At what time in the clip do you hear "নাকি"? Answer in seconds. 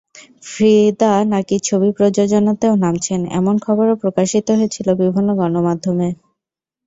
1.31-1.55